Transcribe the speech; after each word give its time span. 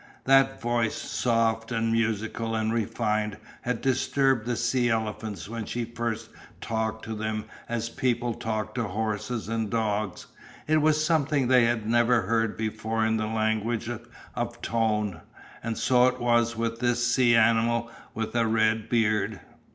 That 0.23 0.59
voice, 0.59 0.95
soft 0.99 1.71
and 1.71 1.91
musical 1.91 2.55
and 2.55 2.73
refined, 2.73 3.37
had 3.61 3.81
disturbed 3.81 4.47
the 4.47 4.55
sea 4.55 4.89
elephants 4.89 5.47
when 5.47 5.65
she 5.65 5.85
first 5.85 6.31
talked 6.59 7.05
to 7.05 7.13
them 7.13 7.45
as 7.69 7.89
people 7.89 8.33
talk 8.33 8.73
to 8.73 8.85
horses 8.85 9.47
and 9.47 9.69
dogs, 9.69 10.25
it 10.67 10.77
was 10.81 11.05
something 11.05 11.47
they 11.49 11.65
had 11.65 11.87
never 11.87 12.23
heard 12.23 12.57
before 12.57 13.05
in 13.05 13.17
the 13.17 13.27
language 13.27 13.91
of 14.33 14.59
tone, 14.63 15.21
and 15.61 15.77
so 15.77 16.07
it 16.07 16.19
was 16.19 16.57
with 16.57 16.79
this 16.79 17.05
sea 17.05 17.35
animal 17.35 17.91
with 18.15 18.33
a 18.35 18.47
red 18.47 18.89
beard. 18.89 19.39